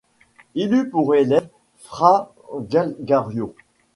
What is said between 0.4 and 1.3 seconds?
Il eut pour